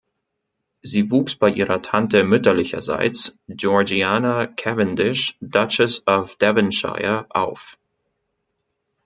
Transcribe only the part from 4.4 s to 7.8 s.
Cavendish, Duchess of Devonshire, auf.